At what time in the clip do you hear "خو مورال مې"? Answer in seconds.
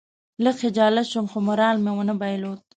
1.31-1.91